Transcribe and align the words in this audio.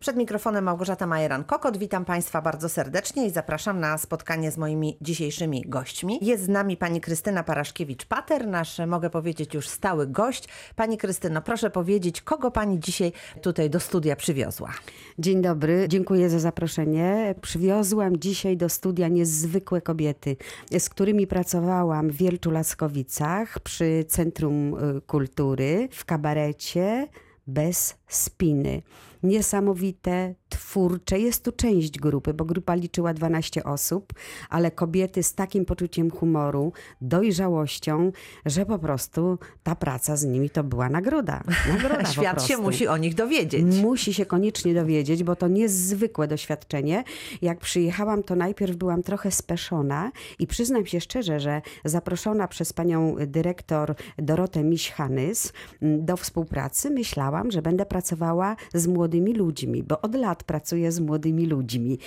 Przed 0.00 0.16
mikrofonem 0.16 0.64
Małgorzata 0.64 1.06
Majeran-Kokot. 1.06 1.76
Witam 1.76 2.04
Państwa 2.04 2.42
bardzo 2.42 2.68
serdecznie 2.68 3.26
i 3.26 3.30
zapraszam 3.30 3.80
na 3.80 3.98
spotkanie 3.98 4.50
z 4.50 4.58
moimi 4.58 4.96
dzisiejszymi 5.00 5.64
gośćmi. 5.66 6.18
Jest 6.22 6.44
z 6.44 6.48
nami 6.48 6.76
pani 6.76 7.00
Krystyna 7.00 7.42
Paraszkiewicz-Pater, 7.42 8.46
nasz, 8.46 8.80
mogę 8.86 9.10
powiedzieć, 9.10 9.54
już 9.54 9.68
stały 9.68 10.06
gość. 10.06 10.48
Pani 10.76 10.98
Krystyno, 10.98 11.42
proszę 11.42 11.70
powiedzieć, 11.70 12.22
kogo 12.22 12.50
Pani 12.50 12.80
dzisiaj 12.80 13.12
tutaj 13.42 13.70
do 13.70 13.80
studia 13.80 14.16
przywiozła? 14.16 14.72
Dzień 15.18 15.42
dobry, 15.42 15.84
dziękuję 15.88 16.30
za 16.30 16.38
zaproszenie. 16.38 17.34
Przywiozłam 17.40 18.16
dzisiaj 18.16 18.56
do 18.56 18.68
studia 18.68 19.08
niezwykłe 19.08 19.80
kobiety, 19.80 20.36
z 20.78 20.88
którymi 20.88 21.26
pracowałam 21.26 22.10
w 22.10 22.16
Wielczu 22.16 22.50
Laskowicach 22.50 23.60
przy 23.60 24.04
Centrum 24.08 24.74
y, 24.74 25.00
Kultury 25.00 25.88
w 25.92 26.04
kabarecie 26.04 27.08
bez 27.46 27.99
spiny. 28.10 28.82
Niesamowite, 29.22 30.34
twórcze. 30.48 31.18
Jest 31.18 31.44
tu 31.44 31.52
część 31.52 31.98
grupy, 31.98 32.34
bo 32.34 32.44
grupa 32.44 32.74
liczyła 32.74 33.14
12 33.14 33.64
osób, 33.64 34.12
ale 34.50 34.70
kobiety 34.70 35.22
z 35.22 35.34
takim 35.34 35.64
poczuciem 35.64 36.10
humoru, 36.10 36.72
dojrzałością, 37.00 38.12
że 38.46 38.66
po 38.66 38.78
prostu 38.78 39.38
ta 39.62 39.74
praca 39.74 40.16
z 40.16 40.24
nimi 40.24 40.50
to 40.50 40.64
była 40.64 40.88
nagroda. 40.88 41.42
nagroda 41.68 42.04
Świat 42.12 42.44
się 42.44 42.56
musi 42.56 42.88
o 42.88 42.96
nich 42.96 43.14
dowiedzieć. 43.14 43.64
Musi 43.82 44.14
się 44.14 44.26
koniecznie 44.26 44.74
dowiedzieć, 44.74 45.24
bo 45.24 45.36
to 45.36 45.48
niezwykłe 45.48 46.28
doświadczenie. 46.28 47.04
Jak 47.42 47.58
przyjechałam, 47.58 48.22
to 48.22 48.36
najpierw 48.36 48.76
byłam 48.76 49.02
trochę 49.02 49.30
speszona 49.30 50.12
i 50.38 50.46
przyznam 50.46 50.86
się 50.86 51.00
szczerze, 51.00 51.40
że 51.40 51.62
zaproszona 51.84 52.48
przez 52.48 52.72
panią 52.72 53.16
dyrektor 53.26 53.94
Dorotę 54.18 54.64
Miś-Hanys 54.64 55.52
do 55.82 56.16
współpracy, 56.16 56.90
myślałam, 56.90 57.50
że 57.50 57.62
będę 57.62 57.86
pracowała 58.00 58.56
z 58.74 58.86
młodymi 58.86 59.34
ludźmi, 59.34 59.82
bo 59.82 60.00
od 60.00 60.14
lat 60.14 60.44
pracuję 60.44 60.92
z 60.92 61.00
młodymi 61.00 61.46
ludźmi. 61.46 61.98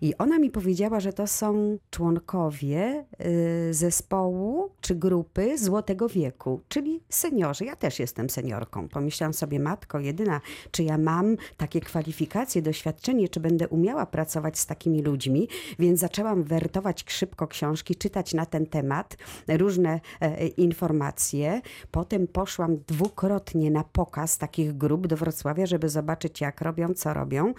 I 0.00 0.16
ona 0.18 0.38
mi 0.38 0.50
powiedziała, 0.50 1.00
że 1.00 1.12
to 1.12 1.26
są 1.26 1.78
członkowie 1.90 3.04
y, 3.70 3.74
zespołu 3.74 4.70
czy 4.80 4.94
grupy 4.94 5.58
Złotego 5.58 6.08
Wieku, 6.08 6.60
czyli 6.68 7.00
seniorzy. 7.08 7.64
Ja 7.64 7.76
też 7.76 7.98
jestem 7.98 8.30
seniorką. 8.30 8.88
Pomyślałam 8.88 9.34
sobie, 9.34 9.60
matko 9.60 10.00
jedyna, 10.00 10.40
czy 10.70 10.82
ja 10.82 10.98
mam 10.98 11.36
takie 11.56 11.80
kwalifikacje, 11.80 12.62
doświadczenie, 12.62 13.28
czy 13.28 13.40
będę 13.40 13.68
umiała 13.68 14.06
pracować 14.06 14.58
z 14.58 14.66
takimi 14.66 15.02
ludźmi, 15.02 15.48
więc 15.78 16.00
zaczęłam 16.00 16.42
wertować 16.42 17.04
szybko 17.08 17.46
książki, 17.46 17.96
czytać 17.96 18.34
na 18.34 18.46
ten 18.46 18.66
temat 18.66 19.16
różne 19.48 20.00
e, 20.20 20.46
informacje. 20.46 21.60
Potem 21.90 22.26
poszłam 22.26 22.76
dwukrotnie 22.86 23.70
na 23.70 23.84
pokaz 23.84 24.38
takich 24.38 24.76
grup 24.76 25.06
do 25.06 25.16
Wrocławia, 25.16 25.39
żeby 25.64 25.88
zobaczyć, 25.88 26.40
jak 26.40 26.60
robią, 26.60 26.94
co 26.94 27.14
robią. 27.14 27.54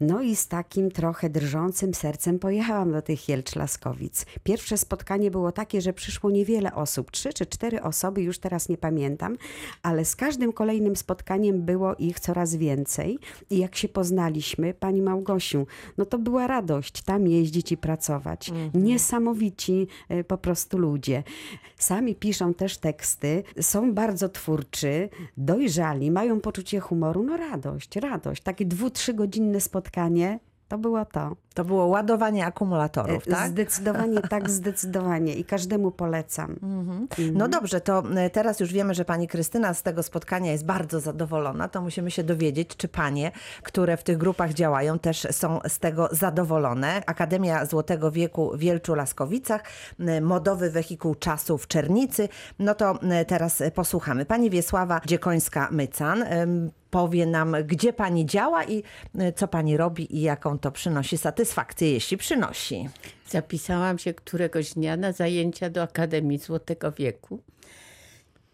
No 0.00 0.22
i 0.22 0.36
z 0.36 0.48
takim 0.48 0.90
trochę 0.90 1.30
drżącym 1.30 1.94
sercem 1.94 2.38
pojechałam 2.38 2.92
do 2.92 3.02
tych 3.02 3.28
Jelcz 3.28 3.56
Laskowic. 3.56 4.26
Pierwsze 4.42 4.78
spotkanie 4.78 5.30
było 5.30 5.52
takie, 5.52 5.80
że 5.80 5.92
przyszło 5.92 6.30
niewiele 6.30 6.74
osób, 6.74 7.10
trzy 7.10 7.32
czy 7.32 7.46
cztery 7.46 7.82
osoby, 7.82 8.22
już 8.22 8.38
teraz 8.38 8.68
nie 8.68 8.78
pamiętam, 8.78 9.36
ale 9.82 10.04
z 10.04 10.16
każdym 10.16 10.52
kolejnym 10.52 10.96
spotkaniem 10.96 11.62
było 11.62 11.94
ich 11.94 12.20
coraz 12.20 12.56
więcej. 12.56 13.18
I 13.50 13.58
jak 13.58 13.76
się 13.76 13.88
poznaliśmy, 13.88 14.74
pani 14.74 15.02
Małgosiu, 15.02 15.66
no 15.98 16.04
to 16.04 16.18
była 16.18 16.46
radość 16.46 17.02
tam 17.02 17.26
jeździć 17.26 17.72
i 17.72 17.76
pracować. 17.76 18.50
Niesamowici 18.74 19.86
y, 20.10 20.24
po 20.24 20.38
prostu 20.38 20.78
ludzie. 20.78 21.22
Sami 21.78 22.14
piszą 22.14 22.54
też 22.54 22.78
teksty, 22.78 23.42
są 23.60 23.94
bardzo 23.94 24.28
twórczy, 24.28 25.08
dojrzali, 25.36 26.10
mają 26.10 26.40
poczucie 26.40 26.80
humoru. 26.80 27.09
No 27.16 27.36
radość, 27.36 27.96
radość. 27.96 28.42
Takie 28.42 28.64
dwu, 28.66 28.90
trzygodzinne 28.90 29.60
spotkanie. 29.60 30.38
To 30.68 30.78
było 30.78 31.04
to. 31.04 31.36
To 31.54 31.64
było 31.64 31.86
ładowanie 31.86 32.46
akumulatorów, 32.46 33.28
E, 33.28 33.30
tak? 33.30 33.48
Zdecydowanie 33.48 34.20
tak, 34.36 34.50
zdecydowanie. 34.50 35.34
I 35.34 35.44
każdemu 35.44 35.90
polecam. 35.90 36.56
No 37.32 37.48
dobrze, 37.48 37.80
to 37.80 38.02
e, 38.16 38.30
teraz 38.30 38.60
już 38.60 38.72
wiemy, 38.72 38.94
że 38.94 39.04
pani 39.04 39.28
Krystyna 39.28 39.74
z 39.74 39.82
tego 39.82 40.02
spotkania 40.02 40.52
jest 40.52 40.64
bardzo 40.64 41.00
zadowolona. 41.00 41.68
To 41.68 41.82
musimy 41.82 42.10
się 42.10 42.24
dowiedzieć, 42.24 42.76
czy 42.76 42.88
panie, 42.88 43.32
które 43.62 43.96
w 43.96 44.02
tych 44.02 44.18
grupach 44.18 44.52
działają, 44.52 44.98
też 44.98 45.26
są 45.30 45.60
z 45.68 45.78
tego 45.78 46.08
zadowolone. 46.12 47.02
Akademia 47.06 47.66
Złotego 47.66 48.10
Wieku 48.10 48.50
w 48.54 48.58
Wielczu 48.58 48.94
Laskowicach, 48.94 49.62
e, 50.00 50.20
modowy 50.20 50.70
wehikuł 50.70 51.14
czasu 51.14 51.58
w 51.58 51.66
Czernicy. 51.66 52.28
No 52.58 52.74
to 52.74 52.98
teraz 53.26 53.62
posłuchamy. 53.74 54.24
Pani 54.24 54.50
Wiesława 54.50 55.00
Dziekońska-Mycan 55.06 56.24
powie 56.90 57.26
nam, 57.26 57.56
gdzie 57.64 57.92
pani 57.92 58.26
działa 58.26 58.64
i 58.64 58.82
co 59.36 59.48
pani 59.48 59.76
robi 59.76 60.16
i 60.16 60.20
jaką 60.20 60.58
to 60.58 60.72
przynosi 60.72 61.18
satysfakcję, 61.18 61.39
jeśli 61.80 62.16
przynosi. 62.16 62.88
Zapisałam 63.28 63.98
się 63.98 64.14
któregoś 64.14 64.72
dnia 64.72 64.96
na 64.96 65.12
zajęcia 65.12 65.70
do 65.70 65.82
Akademii 65.82 66.38
Złotego 66.38 66.92
Wieku. 66.92 67.42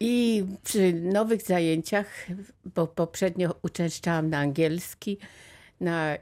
I 0.01 0.45
przy 0.65 0.93
nowych 0.93 1.43
zajęciach, 1.43 2.27
bo 2.75 2.87
poprzednio 2.87 3.55
uczęszczałam 3.63 4.31
na 4.31 4.39
angielski, 4.39 5.19
na 5.81 6.17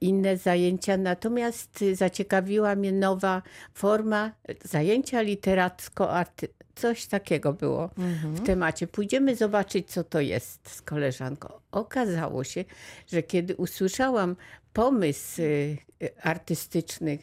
inne 0.00 0.36
zajęcia, 0.36 0.96
natomiast 0.96 1.84
zaciekawiła 1.92 2.74
mnie 2.74 2.92
nowa 2.92 3.42
forma 3.74 4.32
zajęcia 4.64 5.22
literacko-arty. 5.22 6.48
Coś 6.74 7.06
takiego 7.06 7.52
było 7.52 7.90
w 8.24 8.46
temacie. 8.46 8.86
Pójdziemy 8.86 9.36
zobaczyć, 9.36 9.90
co 9.90 10.04
to 10.04 10.20
jest 10.20 10.70
z 10.70 10.82
koleżanką. 10.82 11.52
Okazało 11.72 12.44
się, 12.44 12.64
że 13.12 13.22
kiedy 13.22 13.56
usłyszałam 13.56 14.36
pomysł 14.72 15.42
y, 15.42 15.76
y, 16.02 16.22
artystyczny 16.22 17.18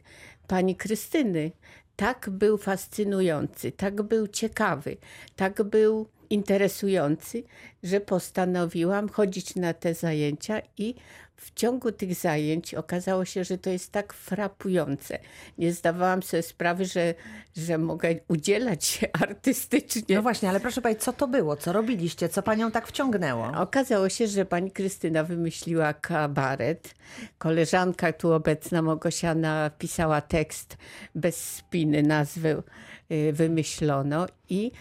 pani 0.47 0.75
Krystyny, 0.75 1.51
tak 1.95 2.29
był 2.29 2.57
fascynujący, 2.57 3.71
tak 3.71 4.01
był 4.01 4.27
ciekawy, 4.27 4.97
tak 5.35 5.63
był 5.63 6.07
interesujący, 6.29 7.43
że 7.83 8.01
postanowiłam 8.01 9.09
chodzić 9.09 9.55
na 9.55 9.73
te 9.73 9.93
zajęcia 9.93 10.61
i 10.77 10.95
w 11.37 11.53
ciągu 11.53 11.91
tych 11.91 12.15
zajęć 12.15 12.73
okazało 12.73 13.25
się, 13.25 13.43
że 13.43 13.57
to 13.57 13.69
jest 13.69 13.91
tak 13.91 14.13
frapujące. 14.13 15.19
Nie 15.57 15.73
zdawałam 15.73 16.23
sobie 16.23 16.43
sprawy, 16.43 16.85
że, 16.85 17.13
że 17.55 17.77
mogę 17.77 18.15
udzielać 18.27 18.85
się 18.85 19.07
artystycznie. 19.27 20.15
No 20.15 20.21
właśnie, 20.21 20.49
ale 20.49 20.59
proszę 20.59 20.81
powiedzieć, 20.81 21.03
co 21.03 21.13
to 21.13 21.27
było? 21.27 21.55
Co 21.55 21.73
robiliście? 21.73 22.29
Co 22.29 22.41
panią 22.41 22.71
tak 22.71 22.87
wciągnęło? 22.87 23.51
Okazało 23.55 24.09
się, 24.09 24.27
że 24.27 24.45
pani 24.45 24.71
Krystyna 24.71 25.23
wymyśliła 25.23 25.93
kabaret. 25.93 26.95
Koleżanka 27.37 28.13
tu 28.13 28.33
obecna 28.33 28.81
Mogosia 28.81 29.35
napisała 29.35 30.21
tekst 30.21 30.77
bez 31.15 31.55
spiny, 31.55 32.03
nazwę 32.03 32.49
y, 32.49 32.63
wymyślono 33.33 34.27
i 34.49 34.71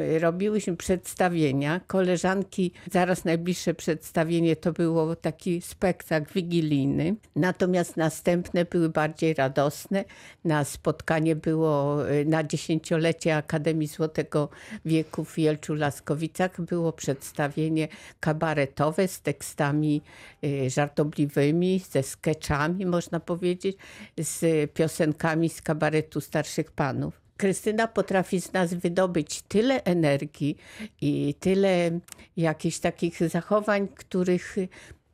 y, 0.00 0.18
robiłyśmy 0.18 0.76
przedstawienia. 0.76 1.80
Koleżanki, 1.86 2.72
zaraz 2.92 3.24
najbliższe 3.24 3.74
przedstawienie 3.74 4.56
to 4.56 4.72
było 4.72 5.16
taki 5.16 5.60
spektakl 5.60 6.34
wigilijny. 6.34 7.14
Natomiast 7.36 7.96
następne 7.96 8.64
były 8.64 8.88
bardziej 8.88 9.34
radosne. 9.34 10.04
Na 10.44 10.64
spotkanie 10.64 11.36
było 11.36 12.02
y, 12.10 12.24
na 12.24 12.44
dziesięciolecie 12.44 13.36
Akademii 13.36 13.88
Złotego 13.88 14.48
Wieku 14.84 15.24
w 15.24 15.38
Jelczu 15.38 15.74
Laskowicach 15.74 16.60
było 16.60 16.92
przedstawienie 16.92 17.88
kabaretowe 18.20 19.08
z 19.08 19.20
tekstami 19.20 20.02
y, 20.44 20.70
żartobliwymi, 20.70 21.82
ze 21.90 22.02
sketchami, 22.02 22.86
można 22.86 23.20
powiedzieć, 23.20 23.76
z 24.18 24.72
piosenkami 24.72 25.48
z 25.48 25.62
kabaretu 25.62 26.20
starszych 26.20 26.72
panów. 26.72 27.25
Krystyna 27.36 27.88
potrafi 27.88 28.40
z 28.40 28.52
nas 28.52 28.74
wydobyć 28.74 29.42
tyle 29.42 29.84
energii 29.84 30.56
i 31.00 31.34
tyle 31.40 32.00
jakichś 32.36 32.78
takich 32.78 33.28
zachowań, 33.28 33.88
których 33.88 34.56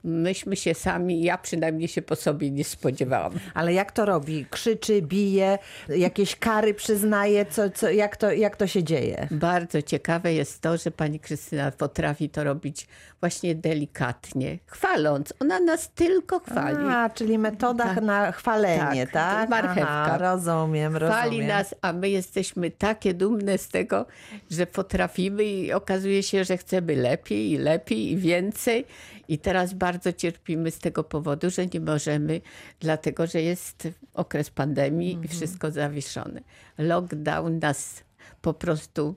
myśmy 0.04 0.56
się 0.56 0.74
sami, 0.74 1.22
ja 1.22 1.38
przynajmniej 1.38 1.88
się 1.88 2.02
po 2.02 2.16
sobie 2.16 2.50
nie 2.50 2.65
spodziewałam. 2.65 3.32
Ale 3.54 3.72
jak 3.72 3.92
to 3.92 4.04
robi? 4.04 4.47
Krzyczy, 4.50 5.03
bije, 5.03 5.59
jakieś 5.88 6.36
kary 6.36 6.74
przyznaje? 6.74 7.47
Co, 7.47 7.71
co, 7.71 7.91
jak, 7.91 8.16
to, 8.16 8.32
jak 8.32 8.56
to 8.56 8.66
się 8.66 8.82
dzieje? 8.84 9.28
Bardzo 9.30 9.82
ciekawe 9.82 10.34
jest 10.34 10.60
to, 10.60 10.77
że 10.77 10.91
pani 10.91 11.21
Krystyna 11.21 11.71
potrafi 11.71 12.28
to 12.30 12.44
robić 12.44 12.86
właśnie 13.21 13.54
delikatnie, 13.54 14.59
chwaląc. 14.66 15.32
Ona 15.41 15.60
nas 15.60 15.91
tylko 15.94 16.41
chwali. 16.41 16.77
A, 16.88 17.10
czyli 17.10 17.38
metoda 17.38 17.84
Tak. 17.94 18.04
na 18.04 18.32
chwalenie, 18.32 19.06
Tak, 19.06 19.12
tak? 19.12 19.48
marchewka. 19.48 19.88
Aha, 19.91 20.18
rozumiem, 20.18 20.94
Chwali 20.97 21.10
rozumiem. 21.24 21.47
nas, 21.48 21.74
a 21.82 21.92
my 21.92 22.09
jesteśmy 22.10 22.71
takie 22.71 23.15
dumne 23.15 23.59
z 23.59 23.68
tego, 23.68 24.06
że 24.50 24.66
potrafimy 24.66 25.44
i 25.44 25.72
okazuje 25.72 26.22
się, 26.22 26.44
że 26.44 26.56
chcemy 26.56 26.97
lepiej 26.97 27.50
i 27.50 27.59
lepiej 27.59 28.10
i 28.12 28.16
więcej. 28.16 28.84
I 29.32 29.38
teraz 29.38 29.74
bardzo 29.74 30.12
cierpimy 30.12 30.70
z 30.70 30.78
tego 30.78 31.04
powodu, 31.04 31.50
że 31.50 31.66
nie 31.66 31.80
możemy, 31.80 32.40
dlatego 32.80 33.26
że 33.26 33.42
jest 33.42 33.88
okres 34.14 34.50
pandemii 34.50 35.18
i 35.24 35.28
wszystko 35.28 35.70
zawieszone. 35.70 36.40
Lockdown 36.78 37.58
nas 37.58 38.04
po 38.42 38.54
prostu 38.54 39.14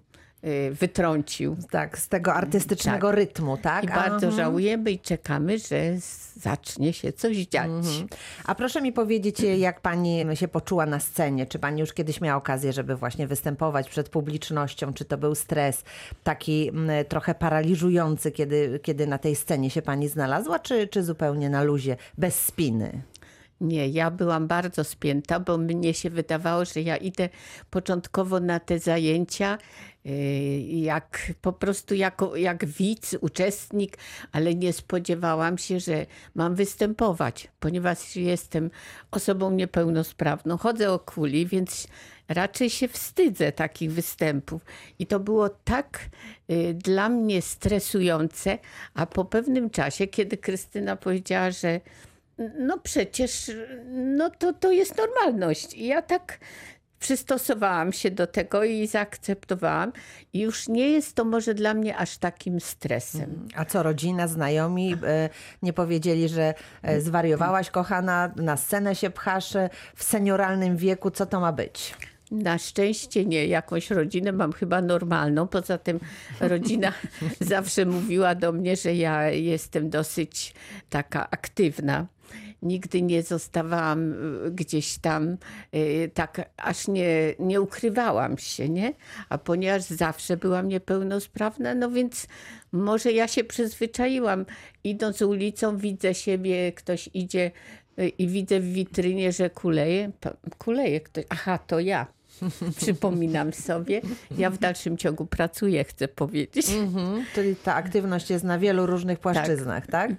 wytrącił. 0.72 1.58
Tak, 1.72 1.98
z 1.98 2.08
tego 2.08 2.34
artystycznego 2.34 3.08
Tak. 3.08 3.16
rytmu, 3.16 3.58
tak? 3.58 3.84
I 3.84 3.88
bardzo 3.88 4.28
Aha. 4.28 4.36
żałujemy 4.36 4.92
i 4.92 5.00
czekamy, 5.00 5.60
że 5.60 5.96
zacznie 6.36 6.94
się 6.94 7.14
coś 7.14 7.38
dziać. 7.38 7.72
A 8.46 8.56
proszę 8.56 8.82
mi 8.82 8.94
powiedzieć, 8.94 9.40
jak 9.40 9.82
pani 9.82 10.26
się 10.34 10.48
poczuła 10.48 10.86
na 10.86 11.00
scenie? 11.00 11.46
Czy 11.46 11.60
pani 11.60 11.80
już 11.80 11.94
kiedyś 11.94 12.22
miała 12.22 12.38
okazję, 12.38 12.74
żeby 12.74 12.96
właśnie 12.96 13.28
występować 13.28 13.90
przed 13.90 14.10
publicznością? 14.10 14.94
Czy 14.94 15.06
to 15.06 15.18
był 15.18 15.36
stres 15.36 15.84
taki 16.24 16.72
trochę 17.10 17.36
paraliżujący, 17.36 18.32
kiedy, 18.32 18.80
kiedy 18.84 19.08
na 19.08 19.18
tej 19.18 19.36
scenie 19.36 19.70
się 19.70 19.82
pani 19.82 20.08
znalazła, 20.08 20.60
czy, 20.60 20.88
czy 20.88 21.04
zupełnie 21.04 21.50
na 21.50 21.64
luzie, 21.64 21.98
bez 22.18 22.40
spiny? 22.40 23.02
Nie, 23.62 23.88
ja 23.88 24.12
byłam 24.12 24.48
bardzo 24.48 24.84
spięta, 24.84 25.40
bo 25.40 25.58
mnie 25.58 25.94
się 25.94 26.10
wydawało, 26.10 26.66
że 26.66 26.82
ja 26.82 26.98
idę 26.98 27.30
początkowo 27.70 28.40
na 28.40 28.60
te 28.60 28.80
zajęcia 28.80 29.58
yy, 30.06 30.14
jak 30.62 31.32
po 31.42 31.54
prostu 31.54 31.96
jako, 31.96 32.36
jak 32.36 32.66
widz, 32.66 33.16
uczestnik, 33.22 33.98
ale 34.32 34.56
nie 34.56 34.74
spodziewałam 34.74 35.58
się, 35.58 35.80
że 35.80 36.06
mam 36.36 36.56
występować, 36.56 37.48
ponieważ 37.60 38.16
jestem 38.16 38.70
osobą 39.12 39.52
niepełnosprawną, 39.52 40.58
chodzę 40.58 40.92
o 40.92 41.00
kuli, 41.00 41.48
więc 41.48 41.88
raczej 42.28 42.70
się 42.70 42.88
wstydzę 42.88 43.52
takich 43.52 43.92
występów. 43.92 44.62
I 45.00 45.08
to 45.08 45.20
było 45.20 45.50
tak 45.50 46.10
y, 46.52 46.74
dla 46.74 47.10
mnie 47.10 47.42
stresujące, 47.42 48.58
a 48.94 49.06
po 49.06 49.26
pewnym 49.26 49.70
czasie, 49.70 50.08
kiedy 50.08 50.38
Krystyna 50.38 50.96
powiedziała, 50.96 51.52
że 51.52 51.82
no 52.38 52.78
przecież 52.78 53.52
no 53.92 54.30
to, 54.30 54.54
to 54.54 54.72
jest 54.72 54.98
normalność. 54.98 55.74
I 55.74 55.86
ja 55.86 56.02
tak 56.02 56.40
przystosowałam 57.00 57.94
się 57.94 58.12
do 58.12 58.28
tego 58.28 58.64
i 58.64 58.88
zaakceptowałam. 58.88 59.92
I 60.34 60.40
już 60.40 60.68
nie 60.68 60.90
jest 60.90 61.16
to 61.16 61.26
może 61.26 61.54
dla 61.54 61.74
mnie 61.74 61.98
aż 61.98 62.18
takim 62.18 62.60
stresem. 62.60 63.48
A 63.56 63.66
co, 63.66 63.84
rodzina, 63.84 64.28
znajomi 64.28 64.94
e, 64.94 65.30
nie 65.62 65.74
powiedzieli, 65.74 66.30
że 66.30 66.54
e, 66.84 67.02
zwariowałaś, 67.02 67.70
kochana, 67.70 68.32
na 68.36 68.58
scenę 68.58 68.96
się 68.96 69.10
pchasz 69.10 69.56
e, 69.56 69.70
w 69.96 70.04
senioralnym 70.04 70.78
wieku, 70.78 71.12
co 71.12 71.26
to 71.26 71.40
ma 71.40 71.52
być? 71.52 71.96
Na 72.32 72.58
szczęście 72.58 73.26
nie, 73.26 73.48
jakąś 73.48 73.90
rodzinę 73.90 74.32
mam 74.32 74.54
chyba 74.54 74.82
normalną. 74.82 75.48
Poza 75.48 75.78
tym 75.78 76.00
rodzina 76.40 76.94
zawsze 77.40 77.86
mówiła 77.86 78.36
do 78.36 78.52
mnie, 78.52 78.76
że 78.76 78.96
ja 78.96 79.30
jestem 79.30 79.90
dosyć 79.90 80.54
taka 80.90 81.30
aktywna. 81.30 82.08
Nigdy 82.62 83.02
nie 83.02 83.24
zostawałam 83.24 84.14
y, 84.14 84.52
gdzieś 84.52 84.98
tam, 84.98 85.38
y, 85.76 86.12
tak 86.14 86.50
aż 86.58 86.88
nie, 86.88 87.36
nie 87.40 87.62
ukrywałam 87.62 88.38
się, 88.38 88.70
nie? 88.70 88.94
A 89.30 89.38
ponieważ 89.38 89.84
zawsze 89.84 90.38
byłam 90.38 90.68
niepełnosprawna, 90.68 91.76
no 91.76 91.92
więc 91.92 92.28
może 92.72 93.12
ja 93.12 93.28
się 93.28 93.44
przyzwyczaiłam. 93.44 94.46
Idąc 94.84 95.22
ulicą, 95.22 95.78
widzę 95.78 96.14
siebie, 96.14 96.72
ktoś 96.72 97.10
idzie 97.14 97.52
y, 98.00 98.08
i 98.08 98.28
widzę 98.28 98.60
w 98.60 98.74
witrynie, 98.74 99.32
że 99.32 99.50
kuleje. 99.50 100.12
Kuleje 100.58 101.02
ktoś. 101.02 101.26
Aha, 101.30 101.58
to 101.58 101.80
ja. 101.80 102.15
Przypominam 102.78 103.54
sobie. 103.54 104.02
Ja 104.38 104.50
w 104.50 104.58
dalszym 104.58 104.98
ciągu 104.98 105.26
pracuję, 105.26 105.84
chcę 105.84 106.08
powiedzieć. 106.08 106.70
Mhm, 106.70 107.26
czyli 107.36 107.56
ta 107.56 107.76
aktywność 107.76 108.30
jest 108.30 108.44
na 108.46 108.60
wielu 108.60 108.86
różnych 108.86 109.20
płaszczyznach, 109.20 109.88
tak? 109.88 110.12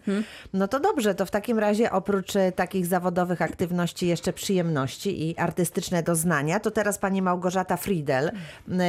No 0.53 0.69
to 0.69 0.81
dobrze, 0.81 1.15
to 1.15 1.27
w 1.27 1.31
takim 1.31 1.59
razie 1.59 1.91
oprócz 1.93 2.37
e, 2.37 2.53
takich 2.53 2.87
zawodowych 2.87 3.43
aktywności 3.43 4.07
jeszcze 4.07 4.33
przyjemności 4.33 5.29
i 5.31 5.39
artystyczne 5.39 6.03
doznania, 6.03 6.61
to 6.61 6.71
teraz 6.71 6.99
pani 6.99 7.23
Małgorzata 7.23 7.77
Friedel, 7.77 8.31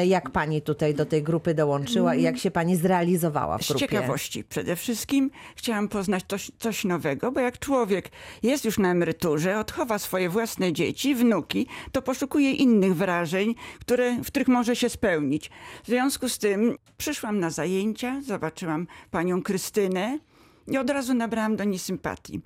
jak 0.05 0.29
pani 0.29 0.61
tutaj 0.61 0.93
do 0.95 1.05
tej 1.05 1.23
grupy 1.23 1.53
dołączyła 1.53 2.15
i 2.15 2.21
jak 2.21 2.37
się 2.37 2.51
pani 2.51 2.75
zrealizowała 2.75 3.57
w 3.57 3.63
Z 3.63 3.67
grupie? 3.67 3.87
ciekawości 3.87 4.43
przede 4.43 4.75
wszystkim 4.75 5.31
chciałam 5.55 5.87
poznać 5.87 6.23
coś, 6.27 6.51
coś 6.59 6.85
nowego, 6.85 7.31
bo 7.31 7.39
jak 7.39 7.59
człowiek 7.59 8.09
jest 8.43 8.65
już 8.65 8.79
na 8.79 8.91
emeryturze, 8.91 9.59
odchowa 9.59 9.99
swoje 9.99 10.29
własne 10.29 10.73
dzieci, 10.73 11.15
wnuki, 11.15 11.67
to 11.91 12.01
poszukuje 12.01 12.51
innych 12.51 12.95
które, 13.79 14.15
w 14.23 14.27
których 14.27 14.47
może 14.47 14.75
się 14.75 14.89
spełnić. 14.89 15.49
W 15.83 15.87
związku 15.87 16.29
z 16.29 16.37
tym 16.37 16.77
przyszłam 16.97 17.39
na 17.39 17.49
zajęcia, 17.49 18.21
zobaczyłam 18.21 18.87
panią 19.11 19.41
Krystynę. 19.41 20.19
I 20.67 20.77
od 20.77 20.89
razu 20.89 21.13
nabrałam 21.13 21.55
do 21.55 21.63
niej 21.63 21.79
sympatii. 21.79 22.41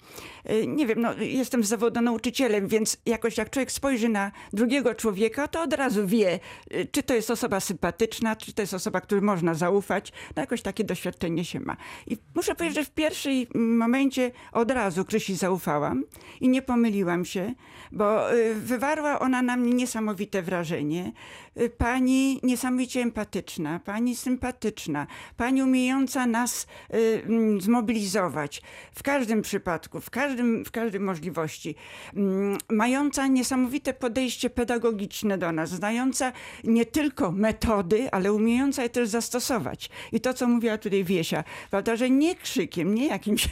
Y, 0.50 0.68
Nie 0.68 0.88
wiem, 0.88 1.02
no, 1.02 1.14
jestem 1.14 1.64
z 1.64 1.94
nauczycielem, 2.02 2.68
więc 2.68 2.98
jakoś 3.06 3.38
jak 3.38 3.50
człowiek 3.50 3.72
spojrzy 3.72 4.10
na 4.10 4.32
drugiego 4.54 4.96
człowieka, 4.96 5.48
to 5.48 5.62
od 5.62 5.74
razu 5.74 6.08
wie, 6.08 6.40
y, 6.74 6.88
czy 6.92 7.04
to 7.04 7.14
jest 7.14 7.32
osoba 7.32 7.60
sympatyczna, 7.60 8.36
czy 8.36 8.54
to 8.54 8.62
jest 8.62 8.74
osoba, 8.74 9.02
której 9.02 9.22
można 9.22 9.54
zaufać. 9.54 10.14
No 10.36 10.42
jakoś 10.42 10.62
takie 10.62 10.84
doświadczenie 10.84 11.46
się 11.46 11.60
ma. 11.60 11.78
I 12.08 12.18
muszę 12.36 12.56
powiedzieć, 12.56 12.76
że 12.76 12.86
w 12.86 12.92
pierwszym 12.92 13.78
momencie 13.78 14.32
od 14.52 14.72
razu 14.72 15.06
Krysi 15.06 15.36
zaufałam 15.36 16.04
i 16.42 16.50
nie 16.50 16.62
pomyliłam 16.62 17.26
się, 17.26 17.54
bo 17.92 18.34
y, 18.34 18.56
wywarła 18.56 19.20
ona 19.20 19.42
na 19.42 19.58
mnie 19.58 19.74
niesamowite 19.74 20.42
wrażenie. 20.42 21.12
Y, 21.58 21.70
Pani 21.70 22.40
niesamowicie 22.44 23.02
empatyczna, 23.02 23.80
pani 23.80 24.16
sympatyczna, 24.16 25.08
pani 25.38 25.64
umiejąca 25.64 26.26
nas 26.26 26.68
y, 26.94 27.24
mm, 27.26 27.62
zmobilizować 27.62 28.62
w 28.96 29.04
każdym 29.04 29.42
przypadku, 29.42 30.02
w, 30.02 30.10
każdym, 30.10 30.66
w 30.66 30.72
każdej 30.72 31.02
możliwości, 31.02 31.76
Mm, 32.16 32.58
mająca 32.70 33.28
niesamowite 33.28 33.94
podejście 33.94 34.50
pedagogiczne 34.50 35.38
do 35.38 35.52
nas, 35.52 35.70
znająca 35.70 36.32
nie 36.64 36.86
tylko 36.86 37.32
metody, 37.32 38.12
ale 38.12 38.34
umiejąca 38.34 38.84
je 38.84 38.90
też 38.90 39.10
zastosować. 39.10 39.90
I 40.12 40.22
to, 40.22 40.34
co 40.34 40.48
mówiła 40.48 40.78
tutaj 40.78 41.04
Wiesia, 41.04 41.44
prawda, 41.72 41.96
że 41.96 42.10
nie 42.10 42.36
krzykiem, 42.36 42.96
nie 42.96 43.08
jakimś, 43.08 43.50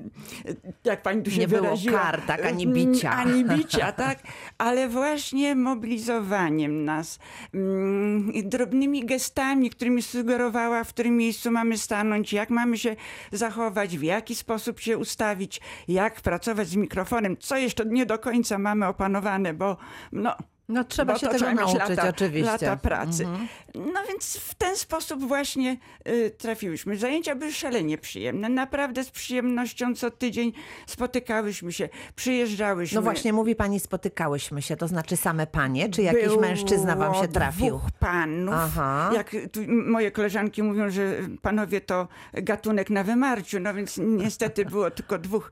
jak 0.84 1.02
pani 1.02 1.22
tu 1.22 1.30
się 1.30 1.38
Nie 1.40 1.48
było 1.48 1.60
wyraziła. 1.62 2.00
kar, 2.00 2.20
tak, 2.26 2.46
ani 2.46 2.64
Mm, 2.66 2.74
bicia. 2.74 3.10
Ani 3.10 3.44
bicia, 3.56 3.92
tak, 3.92 4.18
ale 4.58 4.88
właśnie 4.88 5.54
mobilizowaniem 5.54 6.79
nas, 6.80 7.18
mm, 7.54 8.32
drobnymi 8.44 9.06
gestami, 9.06 9.70
którymi 9.70 10.02
sugerowała, 10.02 10.84
w 10.84 10.88
którym 10.88 11.16
miejscu 11.16 11.50
mamy 11.50 11.78
stanąć, 11.78 12.32
jak 12.32 12.50
mamy 12.50 12.78
się 12.78 12.96
zachować, 13.32 13.98
w 13.98 14.02
jaki 14.02 14.34
sposób 14.34 14.80
się 14.80 14.98
ustawić, 14.98 15.60
jak 15.88 16.20
pracować 16.20 16.68
z 16.68 16.76
mikrofonem, 16.76 17.36
co 17.36 17.56
jeszcze 17.56 17.84
nie 17.84 18.06
do 18.06 18.18
końca 18.18 18.58
mamy 18.58 18.86
opanowane, 18.86 19.54
bo 19.54 19.76
no, 20.12 20.36
No 20.70 20.84
trzeba 20.84 21.12
bo 21.12 21.18
się 21.18 21.28
tego 21.28 21.54
nauczyć, 21.54 21.78
lata, 21.78 22.08
oczywiście. 22.08 22.52
Lata 22.52 22.76
pracy. 22.76 23.24
Mhm. 23.24 23.48
No 23.74 24.00
więc 24.08 24.36
w 24.36 24.54
ten 24.54 24.76
sposób 24.76 25.24
właśnie 25.28 25.76
y, 26.08 26.30
trafiłyśmy. 26.38 26.96
Zajęcia 26.96 27.34
były 27.34 27.52
szalenie 27.52 27.98
przyjemne. 27.98 28.48
Naprawdę 28.48 29.04
z 29.04 29.10
przyjemnością 29.10 29.94
co 29.94 30.10
tydzień 30.10 30.52
spotykałyśmy 30.86 31.72
się, 31.72 31.88
przyjeżdżałyśmy. 32.16 32.96
No 32.96 33.02
właśnie, 33.02 33.32
mówi 33.32 33.54
pani, 33.54 33.80
spotykałyśmy 33.80 34.62
się, 34.62 34.76
to 34.76 34.88
znaczy 34.88 35.16
same 35.16 35.46
panie, 35.46 35.88
czy 35.88 36.02
jakiś 36.02 36.24
Było 36.24 36.40
mężczyzna 36.40 36.96
wam 36.96 37.14
się 37.14 37.28
trafił? 37.28 37.66
dwóch 37.66 37.90
panów. 37.98 38.54
Aha. 38.54 39.10
Jak 39.14 39.30
tu 39.52 39.60
moje 39.68 40.10
koleżanki 40.10 40.62
mówią, 40.62 40.90
że 40.90 41.16
panowie 41.42 41.80
to 41.80 42.08
gatunek 42.32 42.90
na 42.90 43.04
wymarciu, 43.04 43.60
no 43.60 43.74
więc 43.74 43.98
niestety 44.02 44.64
było 44.64 44.90
tylko 44.90 45.18
dwóch 45.18 45.50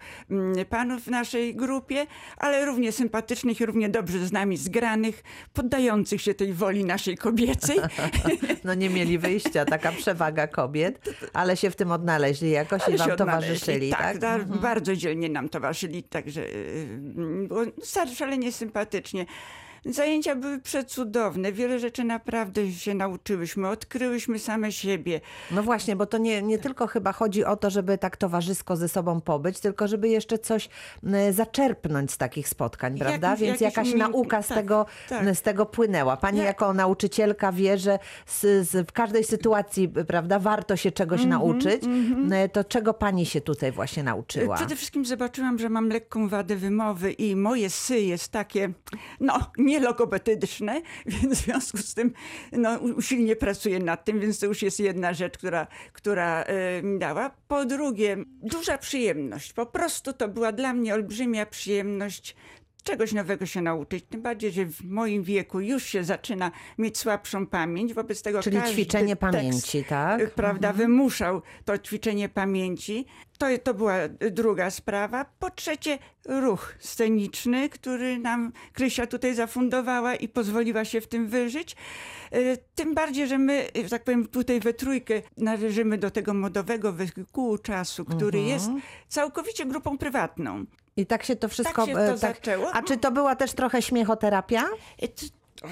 panów 0.69 1.03
w 1.03 1.07
naszej 1.07 1.55
grupie, 1.57 2.07
ale 2.37 2.65
równie 2.65 2.93
sympatycznych 2.93 3.61
i 3.61 3.67
równie 3.67 3.89
dobrze 3.89 4.27
z 4.27 4.33
nami 4.33 4.57
zgranych, 4.57 5.08
poddających 5.53 6.23
się 6.23 6.35
tej 6.35 6.53
woli 6.53 6.85
naszej 6.85 7.17
kobiecej. 7.17 7.79
No 8.65 8.75
nie 8.75 8.91
mieli 8.91 9.19
wyjścia, 9.19 9.65
taka 9.65 9.93
przewaga 9.93 10.47
kobiet, 10.47 11.01
ale 11.33 11.57
się 11.57 11.71
w 11.71 11.77
tym 11.77 11.93
odnaleźli 11.93 12.51
jakoś 12.51 12.83
i 12.83 12.85
Ale 12.85 12.97
wam 12.97 13.07
się 13.09 13.13
odnaleźli. 13.15 13.49
towarzyszyli, 13.49 13.91
tak? 13.91 14.19
da- 14.19 14.39
Bardzo 14.39 14.97
dzielnie 14.97 15.29
nam 15.29 15.49
towarzyszyli, 15.49 16.03
także 16.03 16.41
yy, 16.49 17.47
było 17.49 17.63
szal- 17.85 18.15
szalenie 18.15 18.53
sympatycznie. 18.53 19.27
Zajęcia 19.85 20.35
były 20.37 20.59
przecudowne, 20.61 21.53
wiele 21.53 21.79
rzeczy 21.79 22.05
naprawdę 22.05 22.73
się 22.73 22.95
nauczyłyśmy, 22.95 23.69
odkryłyśmy 23.69 24.39
same 24.39 24.73
siebie. 24.73 25.21
No 25.51 25.63
właśnie, 25.63 25.97
bo 25.97 26.07
to 26.07 26.19
nie, 26.19 26.43
nie 26.43 26.59
tylko 26.59 26.87
chyba 26.87 27.13
chodzi 27.13 27.45
o 27.45 27.57
to, 27.57 27.71
żeby 27.71 27.99
tak 27.99 28.17
towarzysko 28.17 28.77
ze 28.77 28.89
sobą 28.89 29.21
pobyć, 29.21 29.61
tylko 29.61 29.89
żeby 29.89 30.09
jeszcze 30.09 30.39
coś 30.39 30.69
zaczerpnąć 31.31 32.13
z 32.13 32.17
takich 32.19 32.49
spotkań, 32.49 32.99
prawda? 32.99 33.31
Jakiś- 33.31 33.47
Więc 33.47 33.61
jakaś 33.61 33.95
nauka 33.95 34.43
z, 34.43 34.49
tak, 34.49 34.59
tego, 34.59 34.87
tak. 35.09 35.37
z 35.37 35.43
tego 35.43 35.67
płynęła. 35.67 36.17
Pani 36.17 36.39
Ja- 36.39 36.45
jako 36.45 36.75
nauczycielka 36.75 37.53
wie, 37.53 37.79
że 37.79 37.99
z, 38.27 38.69
z, 38.69 38.89
w 38.89 38.93
każdej 38.93 39.25
sytuacji, 39.25 39.89
prawda, 39.89 40.39
warto 40.39 40.77
się 40.77 40.93
czegoś 40.93 41.21
Mhm, 41.21 41.31
nauczyć. 41.41 41.85
M, 41.85 42.31
To 42.53 42.65
czego 42.65 42.95
pani 42.95 43.27
się 43.27 43.41
tutaj 43.41 43.73
właśnie 43.73 44.03
nauczyła? 44.03 44.57
Przede 44.57 44.77
wszystkim 44.77 45.05
zobaczyłam, 45.05 45.59
że 45.59 45.69
mam 45.69 45.89
lekką 45.89 46.29
wadę 46.29 46.57
wymowy 46.57 47.13
i 47.13 47.37
moje 47.37 47.71
sy 47.71 48.01
jest 48.01 48.29
takie, 48.29 48.71
no, 49.21 49.39
nielogopedyczne, 49.69 50.83
więc 51.07 51.41
w 51.41 51.45
związku 51.45 51.79
z 51.79 51.95
tym 51.95 52.13
no, 52.53 52.79
usilnie 52.79 53.37
pracuję 53.37 53.79
nad 53.79 54.05
tym, 54.05 54.21
więc 54.21 54.39
to 54.39 54.47
już 54.47 54.63
jest 54.63 54.81
jedna 54.81 55.15
rzecz, 55.15 55.39
która, 55.39 55.67
która 55.93 56.45
mi 56.83 56.99
dała. 56.99 57.31
Po 57.49 57.65
drugie, 57.65 58.17
duża 58.43 58.79
przyjemność. 58.79 59.53
Po 59.53 59.67
prostu 59.67 60.13
to 60.13 60.29
była 60.29 60.53
dla 60.53 60.73
mnie 60.73 60.95
olbrzymia 60.95 61.47
przyjemność 61.47 62.37
czegoś 62.89 63.13
nowego 63.13 63.47
się 63.47 63.63
nauczyć. 63.63 64.05
Tym 64.11 64.23
bardziej, 64.23 64.53
że 64.53 64.65
w 64.65 64.85
moim 64.85 65.23
wieku 65.23 65.61
już 65.61 65.85
się 65.85 66.05
zaczyna 66.05 66.51
mieć 66.79 66.99
słabszą 66.99 67.47
pamięć, 67.47 67.95
wobec 67.95 68.23
tego 68.23 68.43
Czyli 68.43 68.63
ćwiczenie 68.63 69.17
tekst, 69.17 69.21
pamięci, 69.21 69.85
tak? 69.85 70.21
y, 70.21 70.29
Prawda, 70.29 70.73
wymuszał 70.73 71.43
to 71.65 71.79
ćwiczenie 71.79 72.29
pamięci. 72.29 73.07
To, 73.39 73.47
to 73.63 73.75
była 73.75 73.95
druga 74.31 74.71
sprawa. 74.71 75.25
Po 75.39 75.51
trzecie, 75.51 75.99
ruch 76.25 76.75
sceniczny, 76.79 77.69
który 77.69 78.19
nam 78.19 78.53
Krysia 78.73 79.07
tutaj 79.07 79.35
zafundowała 79.35 80.15
i 80.15 80.29
pozwoliła 80.29 80.85
się 80.85 81.01
w 81.01 81.07
tym 81.07 81.27
wyżyć. 81.29 81.77
Y, 82.35 82.59
Tym 82.75 82.95
bardziej, 82.95 83.27
że 83.29 83.39
my, 83.39 83.69
y, 83.77 83.83
że 83.83 83.89
tak 83.89 84.05
powiem, 84.05 84.27
tutaj 84.27 84.61
we 84.61 84.75
trójkę 84.75 85.23
należymy 85.37 85.99
do 85.99 86.11
tego 86.11 86.35
modowego 86.35 86.93
wehikułu 86.93 87.59
czasu, 87.59 88.05
który 88.05 88.41
jest 88.41 88.71
całkowicie 89.09 89.67
grupą 89.67 89.99
prywatną. 89.99 90.65
I 90.99 91.07
tak 91.07 91.25
się 91.25 91.37
to 91.37 91.49
wszystko... 91.49 91.87
się 91.87 91.93
to 91.93 92.01
e, 92.01 92.19
zaczęło. 92.19 92.75
A 92.75 92.83
czy 92.83 92.97
to 92.97 93.11
była 93.13 93.37
też 93.37 93.53
trochę 93.53 93.83
śmiechoterapia? 93.83 94.65
E, 95.03 95.09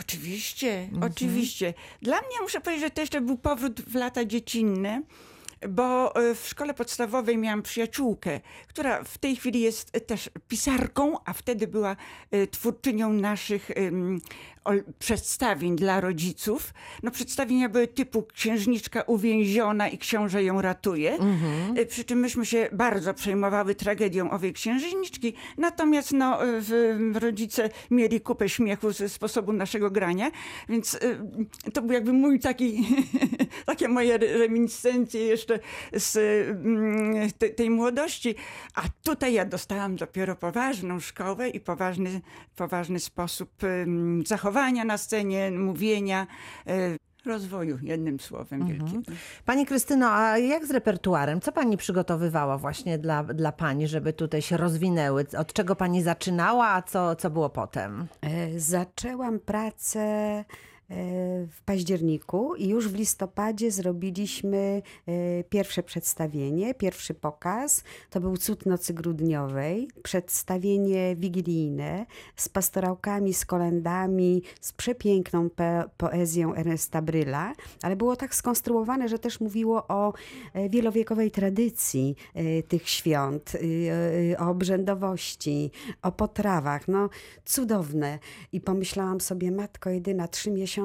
Oczywiście, 0.00 0.88
oczywiście. 1.02 1.74
Dla 2.02 2.16
mnie 2.16 2.40
muszę 2.42 2.60
powiedzieć, 2.60 2.84
że 2.84 2.90
to 2.90 3.00
jeszcze 3.00 3.20
był 3.20 3.36
powrót 3.36 3.80
w 3.80 3.94
lata 3.94 4.24
dziecinne, 4.24 5.02
bo 5.68 6.16
e, 6.16 6.34
w 6.34 6.48
szkole 6.48 6.74
podstawowej 6.74 7.38
miałam 7.38 7.62
przyjaciółkę, 7.62 8.40
która 8.68 9.04
w 9.04 9.18
tej 9.18 9.36
chwili 9.36 9.60
jest 9.60 9.96
e, 9.96 10.00
też 10.00 10.30
pisarką, 10.48 11.16
a 11.24 11.32
wtedy 11.32 11.66
była 11.66 11.96
e, 12.30 12.46
twórczynią 12.46 13.12
naszych 13.12 13.70
przedstawień 14.98 15.76
dla 15.76 16.00
rodziców. 16.00 16.74
No 17.02 17.10
przedstawienia 17.10 17.68
były 17.68 17.86
typu 17.88 18.22
księżniczka 18.22 19.02
uwięziona 19.02 19.88
i 19.88 19.98
książę 19.98 20.44
ją 20.44 20.62
ratuje. 20.62 21.18
E, 21.76 21.86
Przy 21.86 22.04
czym 22.04 22.18
myśmy 22.18 22.46
się 22.46 22.68
bardzo 22.72 23.14
przejmowały 23.14 23.74
tragedią 23.74 24.30
owej 24.30 24.52
księżniczki, 24.52 25.34
natomiast 25.58 26.12
no, 26.12 26.44
e, 26.44 26.60
w, 26.60 27.16
rodzice 27.20 27.70
mieli 27.90 28.20
kupę 28.20 28.48
śmiechu 28.48 28.92
ze 28.92 29.08
sposobu 29.08 29.52
naszego 29.52 29.90
grania, 29.90 30.30
więc 30.68 30.98
to 31.72 31.82
był 31.82 31.92
jakby 31.92 32.12
mój 32.12 32.40
taki, 32.40 32.86
takie 33.66 33.88
moje 33.88 34.14
re- 34.14 34.38
reminiscencje 34.38 35.20
jeszcze 35.20 35.58
z 35.92 36.16
mm, 36.50 37.30
te, 37.38 37.48
tej 37.48 37.70
młodości. 37.70 38.34
A 38.74 38.82
tutaj 39.02 39.32
ja 39.32 39.44
dostałam 39.44 39.96
dopiero 39.96 40.36
poważną 40.36 41.00
szkołę 41.00 41.48
i 41.48 41.60
poważny, 41.60 42.20
poważny 42.56 43.00
sposób 43.00 43.50
em, 43.64 44.22
zachowania 44.56 44.84
na 44.84 44.98
scenie, 44.98 45.50
mówienia, 45.50 46.26
e, 46.66 46.96
rozwoju, 47.26 47.78
jednym 47.82 48.20
słowem 48.20 48.66
wielkim. 48.66 49.02
Pani 49.44 49.66
Krystyno, 49.66 50.06
a 50.10 50.38
jak 50.38 50.66
z 50.66 50.70
repertuarem? 50.70 51.40
Co 51.40 51.52
pani 51.52 51.76
przygotowywała 51.76 52.58
właśnie 52.58 52.98
dla, 52.98 53.24
dla 53.24 53.52
pani, 53.52 53.88
żeby 53.88 54.12
tutaj 54.12 54.42
się 54.42 54.56
rozwinęły? 54.56 55.26
Od 55.38 55.52
czego 55.52 55.76
pani 55.76 56.02
zaczynała, 56.02 56.68
a 56.68 56.82
co, 56.82 57.16
co 57.16 57.30
było 57.30 57.50
potem? 57.50 58.06
E, 58.22 58.58
Zaczęłam 58.60 59.38
pracę 59.38 60.44
w 60.88 61.62
październiku 61.64 62.54
i 62.54 62.68
już 62.68 62.88
w 62.88 62.94
listopadzie 62.94 63.70
zrobiliśmy 63.70 64.82
e, 65.06 65.44
pierwsze 65.44 65.82
przedstawienie, 65.82 66.74
pierwszy 66.74 67.14
pokaz. 67.14 67.84
To 68.10 68.20
był 68.20 68.36
Cud 68.36 68.66
Nocy 68.66 68.94
Grudniowej, 68.94 69.88
przedstawienie 70.02 71.16
wigilijne 71.16 72.06
z 72.36 72.48
pastorałkami, 72.48 73.34
z 73.34 73.46
kolendami, 73.46 74.42
z 74.60 74.72
przepiękną 74.72 75.48
poezją 75.96 76.54
Ernesta 76.54 77.02
Bryla, 77.02 77.52
ale 77.82 77.96
było 77.96 78.16
tak 78.16 78.34
skonstruowane, 78.34 79.08
że 79.08 79.18
też 79.18 79.40
mówiło 79.40 79.86
o 79.88 80.12
e, 80.52 80.68
wielowiekowej 80.68 81.30
tradycji 81.30 82.16
e, 82.34 82.62
tych 82.62 82.88
świąt, 82.88 83.52
o 84.38 84.50
obrzędowości, 84.50 85.70
o 86.02 86.12
potrawach. 86.12 86.88
No, 86.88 87.08
cudowne. 87.44 88.18
I 88.52 88.60
pomyślałam 88.60 89.20
sobie, 89.20 89.50
matko 89.50 89.90
jedyna, 89.90 90.28
trzy 90.28 90.50
miesiące 90.50 90.75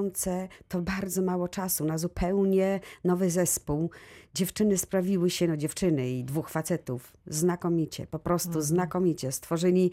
to 0.67 0.81
bardzo 0.81 1.21
mało 1.21 1.48
czasu 1.48 1.86
na 1.86 1.98
zupełnie 1.98 2.79
nowy 3.03 3.29
zespół. 3.29 3.89
Dziewczyny 4.33 4.77
sprawiły 4.77 5.29
się, 5.29 5.47
no 5.47 5.57
dziewczyny 5.57 6.09
i 6.09 6.23
dwóch 6.23 6.50
facetów, 6.50 7.13
znakomicie, 7.27 8.07
po 8.07 8.19
prostu 8.19 8.61
znakomicie. 8.61 9.31
Stworzyli 9.31 9.91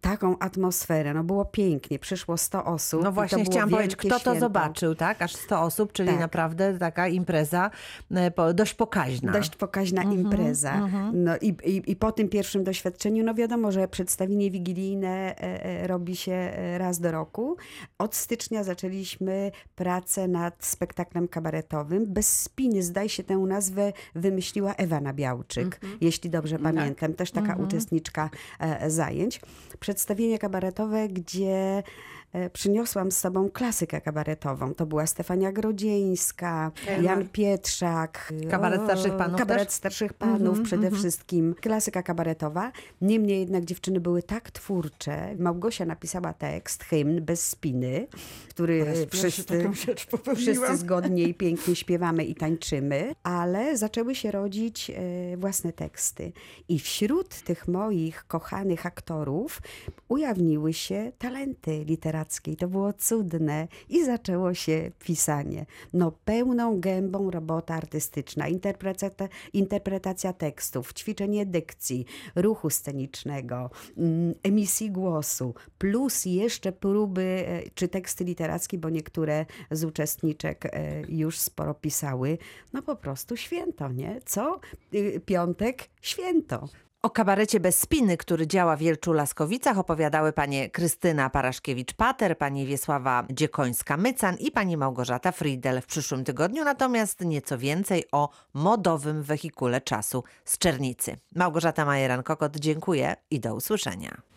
taką 0.00 0.38
atmosferę, 0.38 1.14
no 1.14 1.24
było 1.24 1.44
pięknie, 1.44 1.98
przyszło 1.98 2.36
100 2.36 2.64
osób. 2.64 3.00
No 3.00 3.06
to 3.06 3.12
właśnie 3.12 3.44
chciałam 3.44 3.70
powiedzieć, 3.70 3.96
kto 3.96 4.08
to 4.08 4.18
święto. 4.18 4.40
zobaczył, 4.40 4.94
tak? 4.94 5.22
Aż 5.22 5.34
100 5.34 5.62
osób, 5.62 5.92
czyli 5.92 6.08
Tak. 6.08 6.20
naprawdę 6.20 6.78
taka 6.78 7.08
impreza 7.08 7.70
e, 8.10 8.54
dość 8.54 8.74
pokaźna. 8.74 9.32
Dość 9.32 9.56
pokaźna 9.56 10.02
impreza. 10.02 10.88
No 11.12 11.36
i, 11.40 11.48
i, 11.48 11.90
I 11.90 11.96
po 11.96 12.12
tym 12.12 12.28
pierwszym 12.28 12.64
doświadczeniu, 12.64 13.24
no 13.24 13.34
wiadomo, 13.34 13.72
że 13.72 13.88
przedstawienie 13.88 14.50
wigilijne 14.50 15.08
e, 15.08 15.64
e, 15.64 15.86
robi 15.86 16.16
się 16.16 16.52
raz 16.78 17.00
do 17.00 17.12
roku. 17.12 17.56
Od 17.98 18.14
stycznia 18.14 18.64
zaczęliśmy 18.64 19.50
pracę 19.74 20.28
nad 20.28 20.64
spektaklem 20.64 21.28
kabaretowym. 21.28 22.04
Bez 22.08 22.40
spiny, 22.40 22.82
zdaje 22.82 23.08
się, 23.08 23.22
tę 23.22 23.36
nazwę 23.36 23.79
wymyśliła 24.14 24.74
Ewa 24.74 25.00
Nabiałczyk, 25.00 25.80
jeśli 26.00 26.30
dobrze 26.30 26.58
pamiętam. 26.58 27.14
Też 27.14 27.30
taka 27.30 27.56
uczestniczka 27.56 28.30
e, 28.58 28.90
zajęć. 28.90 29.40
Przedstawienie 29.80 30.38
kabaretowe, 30.38 31.08
gdzie 31.08 31.82
e, 32.32 32.50
przyniosłam 32.50 33.12
z 33.12 33.16
sobą 33.16 33.50
klasykę 33.50 34.00
kabaretową. 34.00 34.74
To 34.74 34.86
była 34.86 35.06
Stefania 35.06 35.52
Grodzieńska, 35.52 36.72
Jan 37.02 37.28
Pietrzak. 37.28 38.32
Kabaret 38.50 38.82
starszych 38.84 39.16
panów 39.16 39.38
Kabaret 39.38 39.68
też? 39.68 39.74
starszych 39.74 40.12
panów 40.12 40.62
przede 40.62 40.90
wszystkim. 40.90 41.54
Klasyka 41.60 42.02
kabaretowa. 42.02 42.72
Niemniej 43.00 43.40
jednak 43.40 43.64
dziewczyny 43.64 44.00
były 44.00 44.22
tak 44.22 44.50
twórcze. 44.50 45.34
Małgosia 45.38 45.84
napisała 45.84 46.32
tekst, 46.32 46.84
hymn 46.84 47.24
bez 47.24 47.48
spiny, 47.48 48.06
który 48.48 49.06
wszyscy, 49.10 49.70
wszyscy 50.36 50.76
zgodnie 50.76 51.22
i 51.22 51.34
pięknie 51.34 51.76
śpiewamy 51.76 52.24
i 52.24 52.34
tańczymy, 52.34 53.14
ale 53.22 53.69
zaczęły 53.76 54.14
się 54.14 54.30
rodzić 54.30 54.90
e, 54.90 55.36
własne 55.36 55.72
teksty. 55.72 56.32
I 56.68 56.78
wśród 56.78 57.42
tych 57.42 57.68
moich 57.68 58.26
kochanych 58.26 58.86
aktorów 58.86 59.62
ujawniły 60.08 60.72
się 60.72 61.12
talenty 61.18 61.84
literackie. 61.84 62.52
I 62.52 62.56
to 62.56 62.68
było 62.68 62.92
cudne. 62.92 63.68
I 63.88 64.04
zaczęło 64.04 64.54
się 64.54 64.90
pisanie. 64.98 65.66
No 65.92 66.12
pełną 66.24 66.80
gębą 66.80 67.30
robota 67.30 67.74
artystyczna, 67.74 68.48
interpretacja, 68.48 69.28
interpretacja 69.52 70.32
tekstów, 70.32 70.92
ćwiczenie 70.92 71.46
dykcji, 71.46 72.04
ruchu 72.34 72.70
scenicznego, 72.70 73.70
mm, 73.98 74.34
emisji 74.42 74.90
głosu, 74.90 75.54
plus 75.78 76.24
jeszcze 76.24 76.72
próby 76.72 77.44
e, 77.46 77.70
czy 77.74 77.88
teksty 77.88 78.24
literackie, 78.24 78.78
bo 78.78 78.90
niektóre 78.90 79.46
z 79.70 79.84
uczestniczek 79.84 80.66
e, 80.66 81.02
już 81.08 81.38
sporo 81.38 81.74
pisały. 81.74 82.38
No 82.72 82.82
po 82.82 82.96
prostu 82.96 83.36
święto, 83.60 83.88
nie? 83.92 84.20
Co? 84.24 84.60
Y, 84.94 85.20
Piątek, 85.26 85.88
święto. 86.02 86.68
O 87.02 87.10
kabarecie 87.10 87.60
bez 87.60 87.78
spiny, 87.78 88.16
który 88.16 88.46
działa 88.46 88.76
w 88.76 88.78
Wielczu 88.78 89.12
Laskowicach 89.12 89.78
opowiadały 89.78 90.32
panie 90.32 90.70
Krystyna 90.70 91.30
Paraszkiewicz-Pater, 91.30 92.36
pani 92.38 92.66
Wiesława 92.66 93.26
Dziekońska-Mycan 93.30 94.36
i 94.38 94.50
pani 94.50 94.76
Małgorzata 94.76 95.32
Friedel 95.32 95.80
w 95.80 95.86
przyszłym 95.86 96.24
tygodniu, 96.24 96.64
natomiast 96.64 97.20
nieco 97.20 97.58
więcej 97.58 98.04
o 98.12 98.28
modowym 98.54 99.22
wehikule 99.22 99.80
czasu 99.80 100.24
z 100.44 100.58
Czernicy. 100.58 101.16
Małgorzata 101.34 101.86
Majeran-Kokot, 101.86 102.56
dziękuję 102.56 103.16
i 103.30 103.40
do 103.40 103.54
usłyszenia. 103.54 104.30